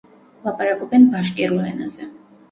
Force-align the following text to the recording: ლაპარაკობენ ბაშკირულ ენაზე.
ლაპარაკობენ 0.45 1.05
ბაშკირულ 1.15 1.67
ენაზე. 1.73 2.09